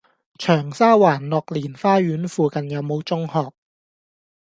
[0.03, 0.05] 長沙
[0.93, 3.53] 灣樂年花園附近有無中學？